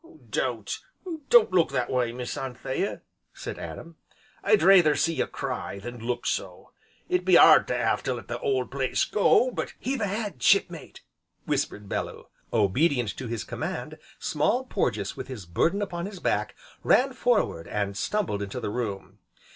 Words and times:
"Don't, 0.31 0.79
don't 1.29 1.51
look 1.51 1.69
that 1.69 1.87
way, 1.91 2.11
Miss 2.11 2.35
Anthea," 2.35 3.03
said 3.35 3.59
Adam. 3.59 3.97
"I'd 4.43 4.63
rayther 4.63 4.95
see 4.95 5.13
you 5.13 5.27
cry, 5.27 5.77
than 5.77 5.99
look 5.99 6.25
so. 6.25 6.71
It 7.07 7.23
be 7.23 7.37
'ard 7.37 7.67
to 7.67 7.79
'ave 7.79 8.01
to 8.01 8.15
let 8.15 8.27
the 8.27 8.39
old 8.39 8.71
place 8.71 9.03
go, 9.05 9.51
but" 9.51 9.75
"Heave 9.79 10.01
ahead, 10.01 10.41
Shipmate!" 10.41 11.01
whispered 11.45 11.87
Bellew. 11.87 12.29
Obedient 12.51 13.15
to 13.15 13.27
his 13.27 13.43
command 13.43 13.99
Small 14.17 14.63
Porges, 14.65 15.15
with 15.15 15.27
his 15.27 15.45
burden 15.45 15.83
upon 15.83 16.07
his 16.07 16.19
back, 16.19 16.55
ran 16.83 17.13
forward, 17.13 17.67
and 17.67 17.95
stumbled 17.95 18.41
into 18.41 18.59
the 18.59 18.71
room. 18.71 19.19